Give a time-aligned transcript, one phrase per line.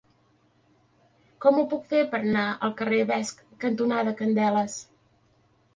[1.45, 4.85] Com ho puc fer per anar al carrer Vesc cantonada Candeles?